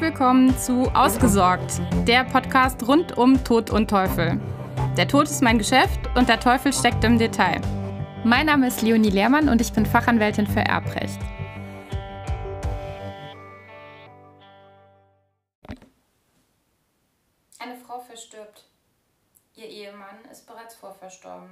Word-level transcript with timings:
Willkommen 0.00 0.56
zu 0.56 0.84
Ausgesorgt, 0.94 1.80
der 2.06 2.22
Podcast 2.22 2.86
rund 2.86 3.18
um 3.18 3.42
Tod 3.42 3.70
und 3.70 3.90
Teufel. 3.90 4.40
Der 4.96 5.08
Tod 5.08 5.24
ist 5.24 5.42
mein 5.42 5.58
Geschäft 5.58 5.98
und 6.14 6.28
der 6.28 6.38
Teufel 6.38 6.72
steckt 6.72 7.02
im 7.02 7.18
Detail. 7.18 7.60
Mein 8.22 8.46
Name 8.46 8.68
ist 8.68 8.80
Leonie 8.82 9.10
Lehrmann 9.10 9.48
und 9.48 9.60
ich 9.60 9.72
bin 9.72 9.84
Fachanwältin 9.84 10.46
für 10.46 10.60
Erbrecht. 10.60 11.18
Eine 17.58 17.74
Frau 17.84 17.98
verstirbt. 17.98 18.66
Ihr 19.56 19.66
Ehemann 19.66 20.24
ist 20.30 20.46
bereits 20.46 20.76
vorverstorben. 20.76 21.50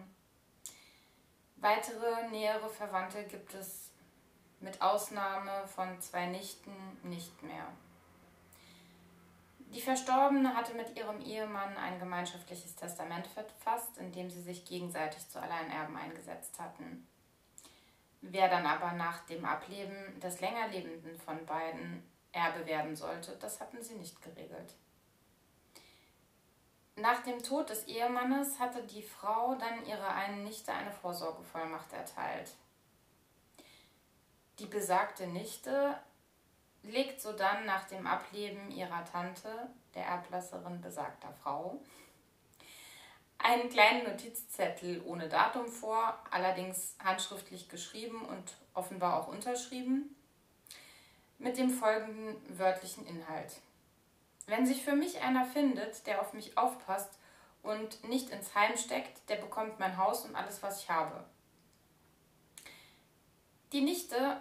Weitere 1.57 2.31
nähere 2.31 2.69
Verwandte 2.69 3.25
gibt 3.25 3.55
es 3.55 3.91
mit 4.61 4.81
Ausnahme 4.81 5.67
von 5.67 6.01
zwei 6.01 6.27
Nichten 6.27 6.71
nicht 7.03 7.43
mehr. 7.43 7.67
Die 9.75 9.81
Verstorbene 9.81 10.55
hatte 10.55 10.75
mit 10.75 10.97
ihrem 10.97 11.21
Ehemann 11.21 11.77
ein 11.77 11.99
gemeinschaftliches 11.99 12.77
Testament 12.77 13.27
verfasst, 13.27 13.99
in 13.99 14.13
dem 14.13 14.31
sie 14.31 14.41
sich 14.41 14.65
gegenseitig 14.65 15.29
zu 15.29 15.41
Alleinerben 15.41 15.97
eingesetzt 15.97 16.59
hatten. 16.61 17.07
Wer 18.21 18.49
dann 18.49 18.67
aber 18.67 18.93
nach 18.93 19.27
dem 19.27 19.45
Ableben 19.45 20.19
des 20.21 20.41
Längerlebenden 20.41 21.19
von 21.19 21.45
beiden 21.47 22.03
Erbe 22.33 22.67
werden 22.67 22.97
sollte, 22.97 23.37
das 23.41 23.61
hatten 23.61 23.83
sie 23.83 23.95
nicht 23.95 24.21
geregelt. 24.23 24.75
Nach 26.97 27.23
dem 27.23 27.43
Tod 27.43 27.69
des 27.69 27.85
Ehemannes 27.85 28.59
hatte 28.59 28.83
die 28.85 29.03
Frau 29.03 29.55
dann 29.57 29.85
ihrer 29.85 30.15
einen 30.15 30.45
Nichte 30.45 30.73
eine 30.73 30.93
Vorsorgevollmacht 30.93 31.93
erteilt. 31.93 32.53
Die 34.59 34.67
besagte 34.67 35.27
Nichte 35.27 35.99
legt 36.87 37.21
sodann 37.21 37.67
nach 37.67 37.87
dem 37.89 38.07
Ableben 38.07 38.71
ihrer 38.71 39.05
Tante, 39.05 39.69
der 39.95 40.07
Erblasserin 40.07 40.81
besagter 40.81 41.33
Frau, 41.43 41.81
einen 43.39 43.69
kleinen 43.69 44.05
Notizzettel 44.05 45.03
ohne 45.05 45.29
Datum 45.29 45.69
vor, 45.69 46.19
allerdings 46.31 46.97
handschriftlich 47.03 47.69
geschrieben 47.69 48.25
und 48.25 48.57
offenbar 48.75 49.21
auch 49.21 49.29
unterschrieben, 49.29 50.17
mit 51.39 51.59
dem 51.59 51.71
folgenden 51.71 52.59
wörtlichen 52.59 53.07
Inhalt. 53.07 53.61
Wenn 54.47 54.67
sich 54.67 54.83
für 54.85 54.95
mich 54.95 55.21
einer 55.21 55.45
findet, 55.45 56.07
der 56.07 56.21
auf 56.21 56.33
mich 56.33 56.57
aufpasst 56.57 57.19
und 57.63 58.05
nicht 58.09 58.31
ins 58.31 58.55
Heim 58.55 58.77
steckt, 58.77 59.29
der 59.29 59.37
bekommt 59.37 59.79
mein 59.79 59.97
Haus 59.97 60.25
und 60.25 60.35
alles, 60.35 60.63
was 60.63 60.83
ich 60.83 60.91
habe. 60.91 61.25
Die 63.73 63.81
Nichte 63.81 64.41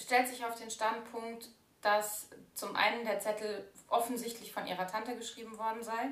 stellt 0.00 0.28
sich 0.28 0.44
auf 0.44 0.54
den 0.54 0.70
Standpunkt, 0.70 1.48
dass 1.80 2.28
zum 2.54 2.76
einen 2.76 3.04
der 3.04 3.20
Zettel 3.20 3.70
offensichtlich 3.88 4.52
von 4.52 4.66
ihrer 4.66 4.86
Tante 4.86 5.16
geschrieben 5.16 5.56
worden 5.58 5.82
sei 5.82 6.10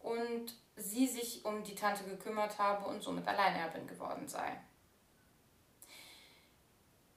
und 0.00 0.54
sie 0.76 1.06
sich 1.06 1.44
um 1.44 1.62
die 1.64 1.74
Tante 1.74 2.04
gekümmert 2.04 2.58
habe 2.58 2.86
und 2.86 3.02
somit 3.02 3.26
Alleinerbin 3.26 3.86
geworden 3.86 4.28
sei. 4.28 4.60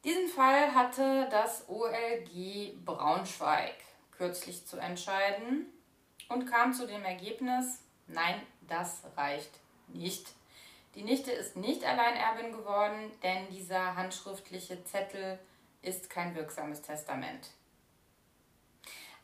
Diesen 0.04 0.28
Fall 0.28 0.74
hatte 0.74 1.28
das 1.30 1.70
OLG 1.70 2.84
Braunschweig 2.84 3.76
kürzlich 4.18 4.66
zu 4.66 4.78
entscheiden 4.78 5.68
und 6.30 6.48
kam 6.48 6.74
zu 6.74 6.88
dem 6.88 7.04
Ergebnis, 7.04 7.84
nein, 8.08 8.42
das 8.68 9.04
reicht 9.16 9.52
nicht. 9.88 10.28
Die 10.96 11.04
Nichte 11.04 11.32
ist 11.32 11.56
nicht 11.56 11.86
Alleinerbin 11.86 12.52
geworden, 12.52 13.12
denn 13.22 13.48
dieser 13.50 13.96
handschriftliche 13.96 14.84
Zettel 14.86 15.40
ist 15.82 16.10
kein 16.10 16.36
wirksames 16.36 16.82
Testament. 16.82 17.50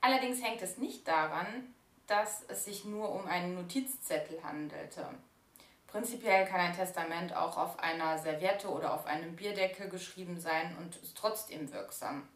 Allerdings 0.02 0.44
hängt 0.44 0.62
es 0.62 0.78
nicht 0.78 1.08
daran, 1.08 1.74
dass 2.08 2.44
es 2.48 2.66
sich 2.66 2.86
nur 2.86 3.12
um 3.12 3.28
einen 3.28 3.56
Notizzettel 3.56 4.44
handelte. 4.44 5.08
Prinzipiell 5.88 6.46
kann 6.46 6.60
ein 6.60 6.76
Testament 6.76 7.36
auch 7.36 7.58
auf 7.58 7.80
einer 7.80 8.18
Serviette 8.18 8.70
oder 8.70 8.94
auf 8.94 9.06
einem 9.06 9.36
Bierdeckel 9.36 9.90
geschrieben 9.90 10.40
sein 10.40 10.76
und 10.78 10.98
ist 10.98 11.18
trotzdem 11.18 11.72
wirksam. 11.72 12.28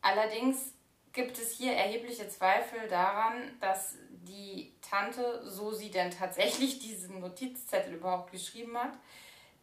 Allerdings 0.00 0.72
gibt 1.12 1.36
es 1.38 1.52
hier 1.52 1.72
erhebliche 1.72 2.28
Zweifel 2.28 2.88
daran, 2.88 3.56
dass 3.60 3.96
die 4.10 4.72
Tante, 4.80 5.42
so 5.50 5.72
sie 5.72 5.90
denn 5.90 6.10
tatsächlich 6.10 6.78
diesen 6.78 7.20
Notizzettel 7.20 7.94
überhaupt 7.94 8.30
geschrieben 8.30 8.78
hat, 8.78 8.92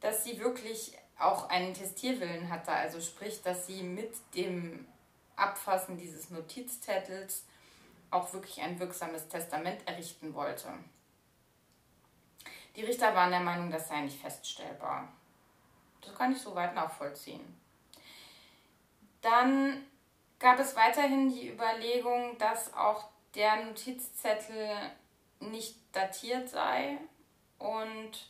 dass 0.01 0.23
sie 0.23 0.39
wirklich 0.39 0.97
auch 1.17 1.49
einen 1.49 1.73
Testierwillen 1.73 2.49
hatte. 2.49 2.71
Also 2.71 2.99
sprich, 3.01 3.41
dass 3.41 3.67
sie 3.67 3.83
mit 3.83 4.13
dem 4.35 4.87
Abfassen 5.35 5.97
dieses 5.97 6.29
Notizzettels 6.29 7.45
auch 8.11 8.31
wirklich 8.33 8.61
ein 8.61 8.79
wirksames 8.79 9.27
Testament 9.27 9.87
errichten 9.87 10.33
wollte. 10.33 10.69
Die 12.75 12.83
Richter 12.83 13.15
waren 13.15 13.31
der 13.31 13.39
Meinung, 13.39 13.71
das 13.71 13.87
sei 13.87 14.01
nicht 14.01 14.19
feststellbar. 14.19 15.07
Das 16.01 16.15
kann 16.15 16.31
ich 16.31 16.41
soweit 16.41 16.75
nachvollziehen. 16.75 17.59
Dann 19.21 19.85
gab 20.39 20.59
es 20.59 20.75
weiterhin 20.75 21.29
die 21.29 21.49
Überlegung, 21.49 22.37
dass 22.37 22.73
auch 22.73 23.05
der 23.33 23.65
Notizzettel 23.65 24.69
nicht 25.39 25.77
datiert 25.91 26.49
sei 26.49 26.97
und 27.57 28.29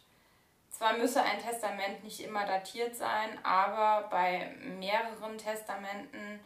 zwar 0.78 0.98
müsse 0.98 1.22
ein 1.22 1.40
Testament 1.40 2.04
nicht 2.04 2.20
immer 2.20 2.46
datiert 2.46 2.96
sein, 2.96 3.40
aber 3.44 4.08
bei 4.10 4.54
mehreren 4.62 5.38
Testamenten 5.38 6.40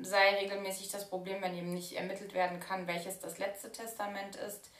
sei 0.00 0.36
regelmäßig 0.36 0.90
das 0.90 1.08
Problem, 1.08 1.42
wenn 1.42 1.54
eben 1.54 1.74
nicht 1.74 1.92
ermittelt 1.92 2.34
werden 2.34 2.60
kann, 2.60 2.86
welches 2.86 3.20
das 3.20 3.38
letzte 3.38 3.70
Testament 3.70 4.36
ist, 4.36 4.70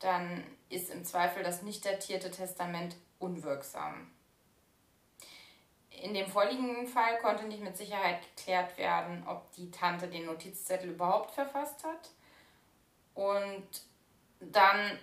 dann 0.00 0.44
ist 0.68 0.90
im 0.90 1.04
Zweifel 1.04 1.42
das 1.42 1.62
nicht 1.62 1.84
datierte 1.84 2.30
Testament 2.30 2.96
unwirksam. 3.18 4.10
In 5.90 6.14
dem 6.14 6.28
vorliegenden 6.28 6.86
Fall 6.86 7.18
konnte 7.18 7.44
nicht 7.44 7.62
mit 7.62 7.76
Sicherheit 7.76 8.20
geklärt 8.36 8.78
werden, 8.78 9.26
ob 9.26 9.50
die 9.52 9.70
Tante 9.70 10.08
den 10.08 10.26
Notizzettel 10.26 10.90
überhaupt 10.90 11.32
verfasst 11.32 11.84
hat. 11.84 12.10
Und 13.14 13.66
dann 14.40 14.98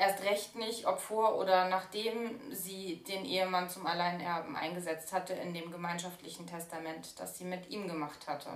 erst 0.00 0.24
recht 0.24 0.56
nicht, 0.56 0.86
ob 0.86 0.98
vor 0.98 1.36
oder 1.36 1.68
nachdem 1.68 2.40
sie 2.52 3.04
den 3.04 3.24
Ehemann 3.24 3.68
zum 3.68 3.86
Alleinerben 3.86 4.56
eingesetzt 4.56 5.12
hatte 5.12 5.34
in 5.34 5.54
dem 5.54 5.70
gemeinschaftlichen 5.70 6.46
Testament, 6.46 7.20
das 7.20 7.36
sie 7.38 7.44
mit 7.44 7.68
ihm 7.68 7.86
gemacht 7.86 8.26
hatte. 8.26 8.50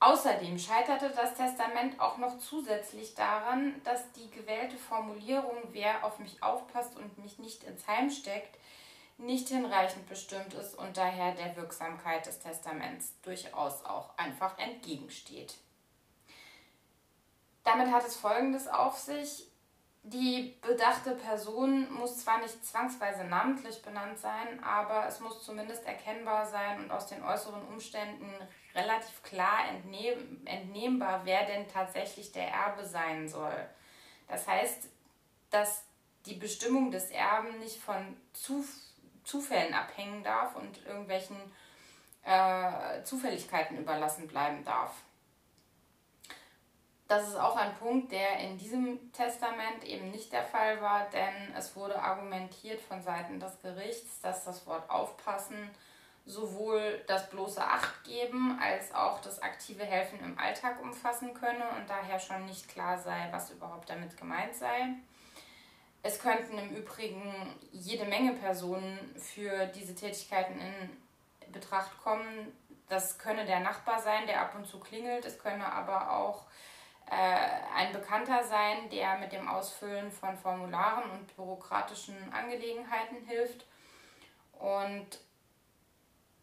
Außerdem 0.00 0.58
scheiterte 0.58 1.10
das 1.10 1.34
Testament 1.34 1.98
auch 1.98 2.18
noch 2.18 2.38
zusätzlich 2.38 3.14
daran, 3.14 3.80
dass 3.84 4.12
die 4.12 4.30
gewählte 4.30 4.76
Formulierung, 4.76 5.56
wer 5.70 6.04
auf 6.04 6.18
mich 6.18 6.42
aufpasst 6.42 6.96
und 6.96 7.16
mich 7.18 7.38
nicht 7.38 7.64
ins 7.64 7.86
Heim 7.86 8.10
steckt, 8.10 8.58
nicht 9.16 9.48
hinreichend 9.48 10.08
bestimmt 10.08 10.54
ist 10.54 10.74
und 10.76 10.96
daher 10.96 11.32
der 11.32 11.56
Wirksamkeit 11.56 12.26
des 12.26 12.40
Testaments 12.40 13.14
durchaus 13.22 13.84
auch 13.84 14.10
einfach 14.18 14.58
entgegensteht. 14.58 15.54
Damit 17.62 17.90
hat 17.90 18.06
es 18.06 18.16
Folgendes 18.16 18.68
auf 18.68 18.98
sich. 18.98 19.46
Die 20.06 20.54
bedachte 20.60 21.12
Person 21.12 21.90
muss 21.94 22.18
zwar 22.18 22.38
nicht 22.40 22.62
zwangsweise 22.62 23.24
namentlich 23.24 23.80
benannt 23.80 24.18
sein, 24.18 24.62
aber 24.62 25.06
es 25.06 25.18
muss 25.20 25.42
zumindest 25.42 25.86
erkennbar 25.86 26.44
sein 26.44 26.84
und 26.84 26.90
aus 26.90 27.06
den 27.06 27.24
äußeren 27.24 27.66
Umständen 27.68 28.30
relativ 28.74 29.22
klar 29.22 29.60
entnehmbar, 30.44 31.22
wer 31.24 31.46
denn 31.46 31.66
tatsächlich 31.68 32.32
der 32.32 32.48
Erbe 32.48 32.84
sein 32.84 33.26
soll. 33.26 33.66
Das 34.28 34.46
heißt, 34.46 34.90
dass 35.48 35.84
die 36.26 36.34
Bestimmung 36.34 36.90
des 36.90 37.10
Erben 37.10 37.58
nicht 37.58 37.80
von 37.80 38.14
Zufällen 39.24 39.72
abhängen 39.72 40.22
darf 40.22 40.54
und 40.54 40.84
irgendwelchen 40.84 41.36
äh, 42.24 43.02
Zufälligkeiten 43.04 43.78
überlassen 43.78 44.28
bleiben 44.28 44.64
darf 44.64 44.92
das 47.14 47.28
ist 47.28 47.36
auch 47.36 47.56
ein 47.56 47.74
Punkt, 47.76 48.10
der 48.10 48.38
in 48.40 48.58
diesem 48.58 49.12
Testament 49.12 49.84
eben 49.84 50.10
nicht 50.10 50.32
der 50.32 50.42
Fall 50.42 50.80
war, 50.80 51.08
denn 51.10 51.54
es 51.56 51.76
wurde 51.76 52.00
argumentiert 52.00 52.80
von 52.80 53.02
Seiten 53.02 53.38
des 53.38 53.60
Gerichts, 53.62 54.20
dass 54.20 54.44
das 54.44 54.66
Wort 54.66 54.90
aufpassen 54.90 55.70
sowohl 56.26 57.04
das 57.06 57.28
bloße 57.30 57.62
Achtgeben 57.62 58.58
als 58.60 58.94
auch 58.94 59.20
das 59.20 59.42
aktive 59.42 59.84
Helfen 59.84 60.18
im 60.20 60.38
Alltag 60.38 60.82
umfassen 60.82 61.34
könne 61.34 61.68
und 61.76 61.88
daher 61.88 62.18
schon 62.18 62.46
nicht 62.46 62.68
klar 62.68 62.98
sei, 62.98 63.28
was 63.30 63.50
überhaupt 63.50 63.90
damit 63.90 64.16
gemeint 64.16 64.54
sei. 64.54 64.88
Es 66.02 66.18
könnten 66.18 66.58
im 66.58 66.74
Übrigen 66.74 67.54
jede 67.70 68.06
Menge 68.06 68.32
Personen 68.32 68.98
für 69.16 69.66
diese 69.66 69.94
Tätigkeiten 69.94 70.58
in 70.58 71.52
Betracht 71.52 72.02
kommen. 72.02 72.52
Das 72.88 73.18
könne 73.18 73.44
der 73.44 73.60
Nachbar 73.60 74.00
sein, 74.00 74.26
der 74.26 74.40
ab 74.40 74.54
und 74.56 74.66
zu 74.66 74.80
klingelt. 74.80 75.24
Es 75.24 75.38
könne 75.38 75.70
aber 75.72 76.10
auch 76.10 76.46
ein 77.06 77.92
Bekannter 77.92 78.42
sein, 78.44 78.88
der 78.90 79.18
mit 79.18 79.32
dem 79.32 79.48
Ausfüllen 79.48 80.10
von 80.10 80.36
Formularen 80.36 81.10
und 81.10 81.36
bürokratischen 81.36 82.16
Angelegenheiten 82.32 83.18
hilft. 83.26 83.66
Und 84.52 85.18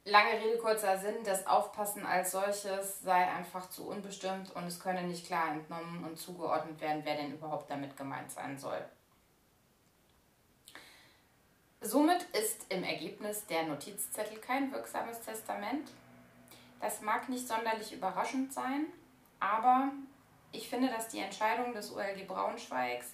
lange 0.06 0.34
Rede, 0.34 0.58
kurzer 0.58 0.98
Sinn, 0.98 1.24
das 1.24 1.48
Aufpassen 1.48 2.06
als 2.06 2.32
solches 2.32 3.02
sei 3.02 3.28
einfach 3.28 3.70
zu 3.70 3.88
unbestimmt 3.88 4.52
und 4.56 4.66
es 4.66 4.80
könne 4.80 5.04
nicht 5.04 5.26
klar 5.26 5.52
entnommen 5.52 6.04
und 6.04 6.18
zugeordnet 6.18 6.80
werden, 6.82 7.02
wer 7.04 7.16
denn 7.16 7.34
überhaupt 7.34 7.70
damit 7.70 7.98
gemeint 7.98 8.32
sein 8.32 8.58
soll. 8.58 8.84
Somit 11.84 12.22
ist 12.34 12.72
im 12.72 12.84
Ergebnis 12.84 13.48
der 13.48 13.64
Notizzettel 13.64 14.38
kein 14.38 14.72
wirksames 14.72 15.22
Testament. 15.22 15.90
Das 16.80 17.02
mag 17.02 17.28
nicht 17.28 17.48
sonderlich 17.48 17.92
überraschend 17.94 18.54
sein, 18.54 18.86
aber 19.40 19.92
ich 20.52 20.70
finde, 20.70 20.90
dass 20.90 21.08
die 21.08 21.20
Entscheidung 21.20 21.74
des 21.74 21.94
OLG 21.94 22.28
Braunschweigs 22.28 23.14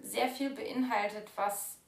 sehr 0.00 0.28
viel 0.28 0.50
beinhaltet, 0.50 1.28
was 1.36 1.78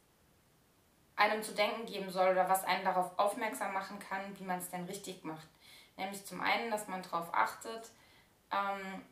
einem 1.17 1.43
zu 1.43 1.52
denken 1.52 1.87
geben 1.87 2.11
soll 2.11 2.31
oder 2.31 2.49
was 2.49 2.64
einen 2.64 2.84
darauf 2.84 3.19
aufmerksam 3.19 3.73
machen 3.73 3.99
kann, 3.99 4.38
wie 4.38 4.44
man 4.44 4.58
es 4.58 4.70
denn 4.70 4.84
richtig 4.84 5.25
macht. 5.25 5.49
Nämlich 5.96 6.25
zum 6.26 6.40
einen, 6.40 6.70
dass 6.70 6.88
man 6.88 7.02
darauf 7.02 7.32
achtet, 7.32 7.90
ähm, 8.52 9.02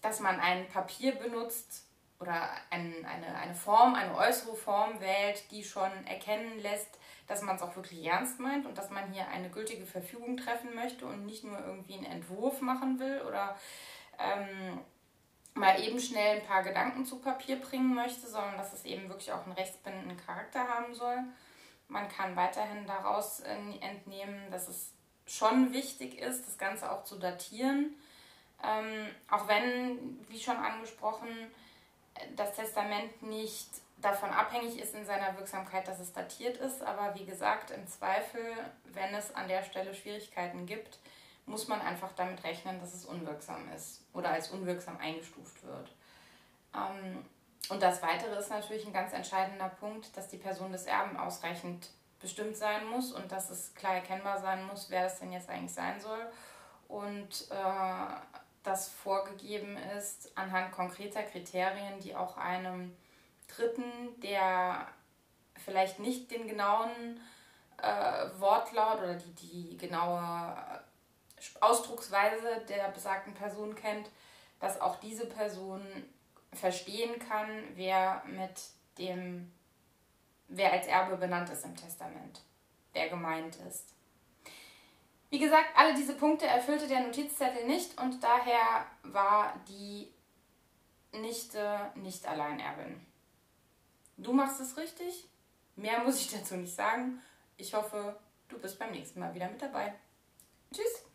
dass 0.00 0.20
man 0.20 0.40
ein 0.40 0.66
Papier 0.68 1.14
benutzt 1.14 1.86
oder 2.18 2.50
ein, 2.70 3.04
eine, 3.04 3.34
eine 3.36 3.54
Form, 3.54 3.94
eine 3.94 4.16
äußere 4.16 4.56
Form 4.56 5.00
wählt, 5.00 5.50
die 5.50 5.62
schon 5.62 5.90
erkennen 6.06 6.58
lässt, 6.60 6.98
dass 7.26 7.42
man 7.42 7.56
es 7.56 7.62
auch 7.62 7.76
wirklich 7.76 8.04
ernst 8.04 8.40
meint 8.40 8.66
und 8.66 8.78
dass 8.78 8.90
man 8.90 9.12
hier 9.12 9.28
eine 9.28 9.50
gültige 9.50 9.86
Verfügung 9.86 10.36
treffen 10.36 10.74
möchte 10.74 11.06
und 11.06 11.26
nicht 11.26 11.44
nur 11.44 11.58
irgendwie 11.58 11.94
einen 11.94 12.06
Entwurf 12.06 12.60
machen 12.60 12.98
will 12.98 13.22
oder 13.22 13.56
ähm, 14.22 14.80
mal 15.54 15.82
eben 15.82 16.00
schnell 16.00 16.40
ein 16.40 16.46
paar 16.46 16.62
Gedanken 16.62 17.04
zu 17.04 17.18
Papier 17.18 17.56
bringen 17.56 17.94
möchte, 17.94 18.26
sondern 18.26 18.56
dass 18.56 18.72
es 18.72 18.84
eben 18.84 19.08
wirklich 19.08 19.32
auch 19.32 19.44
einen 19.44 19.54
rechtsbindenden 19.54 20.16
Charakter 20.24 20.66
haben 20.66 20.94
soll. 20.94 21.18
Man 21.88 22.08
kann 22.08 22.36
weiterhin 22.36 22.86
daraus 22.86 23.40
entnehmen, 23.40 24.50
dass 24.50 24.68
es 24.68 24.92
schon 25.26 25.72
wichtig 25.72 26.18
ist, 26.18 26.46
das 26.46 26.58
Ganze 26.58 26.90
auch 26.90 27.04
zu 27.04 27.16
datieren. 27.16 27.94
Ähm, 28.62 29.08
auch 29.30 29.48
wenn, 29.48 30.24
wie 30.28 30.40
schon 30.40 30.56
angesprochen, 30.56 31.28
das 32.36 32.54
Testament 32.54 33.22
nicht 33.22 33.68
davon 33.98 34.30
abhängig 34.30 34.78
ist 34.78 34.94
in 34.94 35.04
seiner 35.04 35.36
Wirksamkeit, 35.36 35.86
dass 35.86 36.00
es 36.00 36.12
datiert 36.12 36.56
ist. 36.58 36.82
Aber 36.82 37.14
wie 37.14 37.24
gesagt, 37.24 37.70
im 37.70 37.86
Zweifel, 37.86 38.40
wenn 38.84 39.14
es 39.14 39.34
an 39.34 39.48
der 39.48 39.62
Stelle 39.62 39.94
Schwierigkeiten 39.94 40.66
gibt, 40.66 40.98
muss 41.46 41.68
man 41.68 41.80
einfach 41.80 42.12
damit 42.12 42.42
rechnen, 42.44 42.80
dass 42.80 42.94
es 42.94 43.04
unwirksam 43.04 43.70
ist 43.72 44.02
oder 44.12 44.30
als 44.30 44.50
unwirksam 44.50 44.96
eingestuft 44.98 45.62
wird. 45.64 45.92
Ähm, 46.74 47.24
und 47.68 47.82
das 47.82 48.02
Weitere 48.02 48.36
ist 48.36 48.50
natürlich 48.50 48.86
ein 48.86 48.92
ganz 48.92 49.12
entscheidender 49.12 49.68
Punkt, 49.68 50.16
dass 50.16 50.28
die 50.28 50.36
Person 50.36 50.72
des 50.72 50.86
Erben 50.86 51.16
ausreichend 51.16 51.90
bestimmt 52.20 52.56
sein 52.56 52.86
muss 52.86 53.12
und 53.12 53.30
dass 53.32 53.50
es 53.50 53.74
klar 53.74 53.94
erkennbar 53.94 54.40
sein 54.40 54.64
muss, 54.66 54.90
wer 54.90 55.04
das 55.04 55.18
denn 55.18 55.32
jetzt 55.32 55.48
eigentlich 55.48 55.74
sein 55.74 56.00
soll. 56.00 56.26
Und 56.88 57.48
äh, 57.50 58.14
das 58.62 58.88
vorgegeben 58.88 59.76
ist 59.96 60.36
anhand 60.36 60.72
konkreter 60.72 61.22
Kriterien, 61.22 61.98
die 62.00 62.14
auch 62.14 62.36
einem 62.36 62.96
Dritten, 63.48 64.20
der 64.20 64.86
vielleicht 65.64 65.98
nicht 65.98 66.30
den 66.30 66.46
genauen 66.46 67.20
äh, 67.78 68.26
Wortlaut 68.38 68.98
oder 68.98 69.14
die, 69.14 69.34
die 69.34 69.76
genaue 69.76 70.54
Ausdrucksweise 71.60 72.62
der 72.68 72.88
besagten 72.88 73.34
Person 73.34 73.74
kennt, 73.74 74.08
dass 74.60 74.80
auch 74.80 74.96
diese 75.00 75.26
Person 75.26 75.82
verstehen 76.52 77.18
kann, 77.18 77.48
wer 77.74 78.22
mit 78.26 78.60
dem, 78.98 79.50
wer 80.48 80.72
als 80.72 80.86
Erbe 80.86 81.16
benannt 81.16 81.50
ist 81.50 81.64
im 81.64 81.76
Testament, 81.76 82.42
wer 82.92 83.08
gemeint 83.08 83.56
ist. 83.68 83.94
Wie 85.30 85.38
gesagt, 85.38 85.70
alle 85.74 85.94
diese 85.94 86.14
Punkte 86.14 86.46
erfüllte 86.46 86.86
der 86.86 87.00
Notizzettel 87.00 87.66
nicht 87.66 87.98
und 87.98 88.22
daher 88.22 88.86
war 89.02 89.58
die 89.66 90.12
Nichte 91.12 91.90
nicht 91.94 92.26
Alleinerbin. 92.26 93.04
Du 94.18 94.32
machst 94.32 94.60
es 94.60 94.76
richtig. 94.76 95.26
Mehr 95.74 96.00
muss 96.04 96.20
ich 96.20 96.30
dazu 96.30 96.54
nicht 96.56 96.74
sagen. 96.74 97.20
Ich 97.56 97.72
hoffe, 97.72 98.18
du 98.48 98.58
bist 98.58 98.78
beim 98.78 98.92
nächsten 98.92 99.20
Mal 99.20 99.34
wieder 99.34 99.48
mit 99.48 99.60
dabei. 99.60 99.94
Tschüss. 100.72 101.11